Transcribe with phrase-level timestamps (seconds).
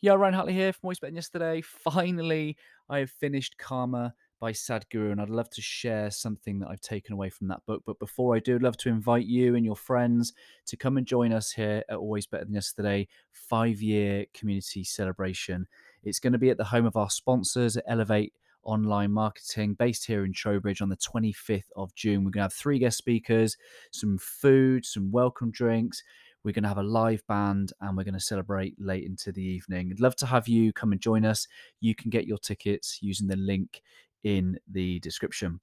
[0.00, 1.60] Yeah, Ryan Hartley here from Always Betting Yesterday.
[1.60, 2.56] Finally,
[2.88, 7.14] I have finished Karma by Sadhguru, and I'd love to share something that I've taken
[7.14, 7.82] away from that book.
[7.84, 10.34] But before I do, I'd love to invite you and your friends
[10.66, 15.66] to come and join us here at Always Better Than Yesterday five year community celebration.
[16.04, 20.06] It's going to be at the home of our sponsors at Elevate Online Marketing, based
[20.06, 22.18] here in Trowbridge on the 25th of June.
[22.18, 23.56] We're going to have three guest speakers,
[23.90, 26.04] some food, some welcome drinks.
[26.48, 29.42] We're going to have a live band and we're going to celebrate late into the
[29.42, 29.90] evening.
[29.92, 31.46] I'd love to have you come and join us.
[31.80, 33.82] You can get your tickets using the link
[34.24, 35.60] in the description.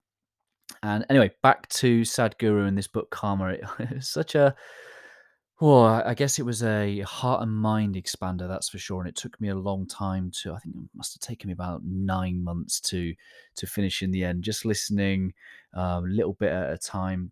[0.83, 3.55] And anyway, back to Sadhguru and this book, Karma.
[3.79, 4.53] It's such a,
[5.59, 8.99] well, I guess it was a heart and mind expander, that's for sure.
[8.99, 11.53] And it took me a long time to, I think it must have taken me
[11.53, 13.11] about nine months to
[13.55, 15.33] to finish in the end, just listening
[15.75, 17.31] uh, a little bit at a time.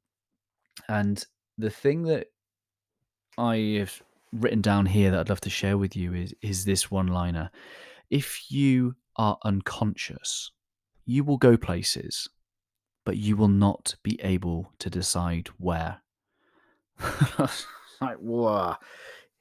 [0.90, 1.24] And
[1.60, 2.30] the thing that
[3.38, 4.02] I have
[4.32, 7.52] written down here that I'd love to share with you is is this one liner.
[8.10, 10.52] If you are unconscious,
[11.06, 12.30] you will go places,
[13.06, 16.02] but you will not be able to decide where.
[18.02, 18.76] like, whoa.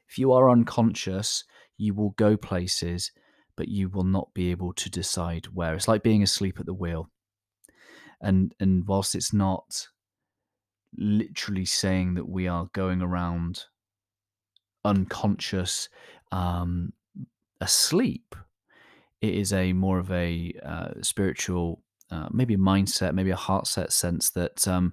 [0.08, 1.44] If you are unconscious,
[1.76, 3.12] you will go places,
[3.56, 5.74] but you will not be able to decide where.
[5.74, 7.08] It's like being asleep at the wheel.
[8.20, 9.88] And and whilst it's not
[10.96, 13.64] literally saying that we are going around
[14.84, 15.88] unconscious,
[16.30, 16.92] um,
[17.60, 18.34] asleep,
[19.20, 23.66] it is a more of a uh, spiritual, uh, maybe a mindset, maybe a heart
[23.66, 24.92] set sense that um,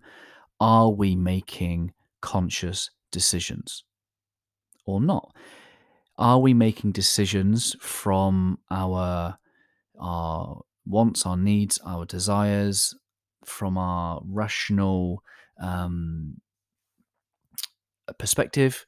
[0.60, 3.84] are we making conscious decisions
[4.86, 5.34] or not?
[6.18, 9.38] Are we making decisions from our
[10.02, 12.96] our wants, our needs, our desires,
[13.46, 15.24] from our rational
[15.62, 16.36] um,
[18.18, 18.86] perspective,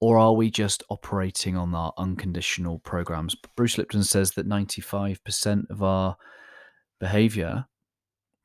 [0.00, 3.34] or are we just operating on our unconditional programs?
[3.56, 6.16] Bruce Lipton says that 95% of our
[7.00, 7.66] behavior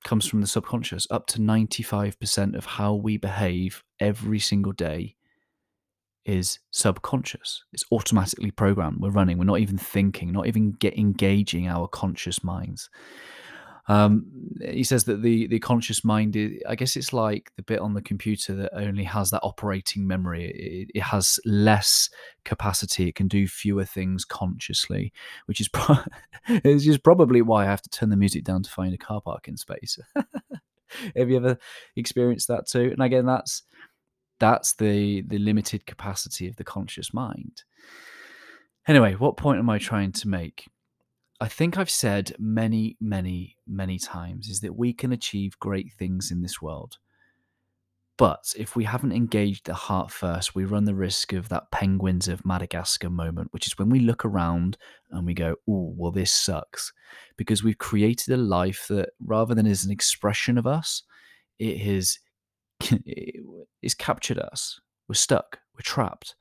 [0.03, 1.07] comes from the subconscious.
[1.11, 5.15] Up to 95% of how we behave every single day
[6.25, 7.63] is subconscious.
[7.73, 8.99] It's automatically programmed.
[8.99, 9.37] We're running.
[9.37, 12.89] We're not even thinking, not even get engaging our conscious minds.
[13.87, 14.27] Um,
[14.61, 17.93] he says that the the conscious mind, is, I guess it's like the bit on
[17.93, 20.51] the computer that only has that operating memory.
[20.51, 22.09] It, it has less
[22.45, 23.09] capacity.
[23.09, 25.11] It can do fewer things consciously,
[25.47, 25.97] which is pro-
[26.47, 29.19] is just probably why I have to turn the music down to find a car
[29.19, 29.99] parking space.
[30.15, 31.57] have you ever
[31.95, 32.89] experienced that too?
[32.91, 33.63] And again, that's
[34.39, 37.63] that's the the limited capacity of the conscious mind.
[38.87, 40.67] Anyway, what point am I trying to make?
[41.41, 46.31] I think I've said many, many, many times is that we can achieve great things
[46.31, 46.97] in this world.
[48.15, 52.27] But if we haven't engaged the heart first, we run the risk of that penguins
[52.27, 54.77] of Madagascar moment, which is when we look around
[55.11, 56.93] and we go, oh, well, this sucks.
[57.37, 61.03] Because we've created a life that rather than as an expression of us,
[61.57, 62.19] it has
[63.81, 64.79] it's captured us.
[65.07, 66.35] We're stuck, we're trapped.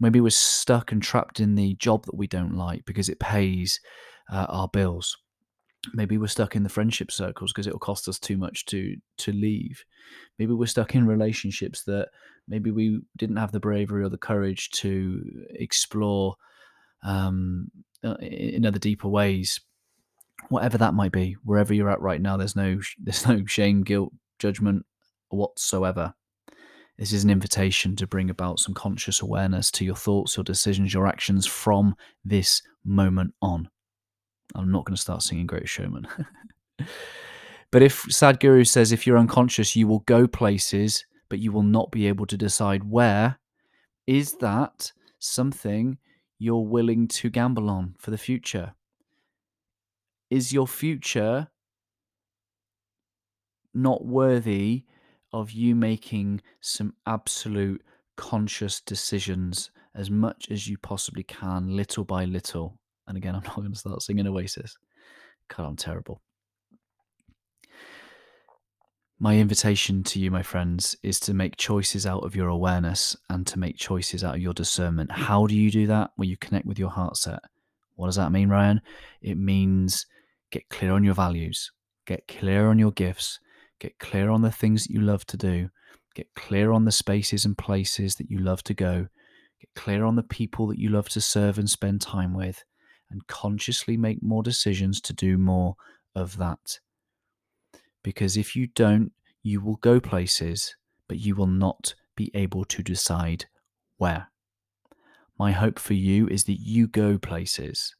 [0.00, 3.80] Maybe we're stuck and trapped in the job that we don't like because it pays
[4.32, 5.16] uh, our bills.
[5.94, 9.32] Maybe we're stuck in the friendship circles because it'll cost us too much to to
[9.32, 9.84] leave.
[10.38, 12.08] Maybe we're stuck in relationships that
[12.48, 16.34] maybe we didn't have the bravery or the courage to explore
[17.02, 17.70] um,
[18.04, 19.60] uh, in other deeper ways.
[20.48, 24.12] Whatever that might be, wherever you're at right now, there's no there's no shame, guilt,
[24.38, 24.84] judgment
[25.28, 26.14] whatsoever.
[27.00, 30.92] This is an invitation to bring about some conscious awareness to your thoughts, your decisions,
[30.92, 31.96] your actions from
[32.26, 33.70] this moment on.
[34.54, 36.06] I'm not going to start singing Great Showman.
[37.70, 41.90] but if Sadhguru says if you're unconscious, you will go places, but you will not
[41.90, 43.38] be able to decide where,
[44.06, 45.96] is that something
[46.38, 48.74] you're willing to gamble on for the future?
[50.28, 51.48] Is your future
[53.72, 54.84] not worthy
[55.32, 57.82] of you making some absolute
[58.16, 62.78] conscious decisions as much as you possibly can, little by little?
[63.06, 64.76] And again, I'm not going to start singing Oasis.
[65.48, 66.20] God, I'm terrible.
[69.22, 73.46] My invitation to you, my friends, is to make choices out of your awareness and
[73.48, 75.12] to make choices out of your discernment.
[75.12, 76.12] How do you do that?
[76.16, 77.40] Well, you connect with your heart set.
[77.96, 78.80] What does that mean, Ryan?
[79.20, 80.06] It means
[80.50, 81.70] get clear on your values,
[82.06, 83.40] get clear on your gifts,
[83.80, 85.70] get clear on the things that you love to do,
[86.14, 89.08] get clear on the spaces and places that you love to go,
[89.58, 92.62] get clear on the people that you love to serve and spend time with,
[93.10, 95.74] and consciously make more decisions to do more
[96.14, 96.78] of that.
[98.04, 99.12] Because if you don't,
[99.42, 100.76] you will go places,
[101.08, 103.46] but you will not be able to decide
[103.96, 104.30] where.
[105.38, 107.94] My hope for you is that you go places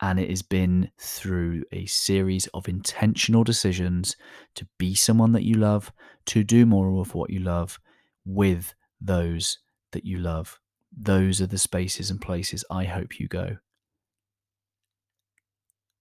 [0.00, 4.16] and it has been through a series of intentional decisions
[4.54, 5.92] to be someone that you love,
[6.26, 7.78] to do more of what you love
[8.24, 9.58] with those
[9.92, 10.58] that you love.
[10.96, 13.56] Those are the spaces and places I hope you go.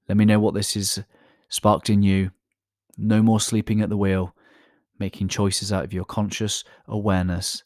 [0.10, 1.04] Let me know what this has
[1.50, 2.32] sparked in you.
[2.98, 4.36] No more sleeping at the wheel,
[5.00, 7.64] making choices out of your conscious awareness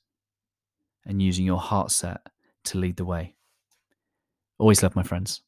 [1.06, 2.22] and using your heart set
[2.66, 3.36] to lead the way.
[4.60, 5.42] Always love my friends.